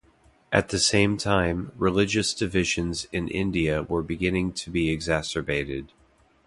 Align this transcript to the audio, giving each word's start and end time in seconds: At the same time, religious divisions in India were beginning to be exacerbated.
At 0.51 0.69
the 0.69 0.79
same 0.79 1.15
time, 1.15 1.73
religious 1.77 2.33
divisions 2.33 3.05
in 3.11 3.27
India 3.27 3.83
were 3.83 4.01
beginning 4.01 4.51
to 4.53 4.71
be 4.71 4.89
exacerbated. 4.89 5.91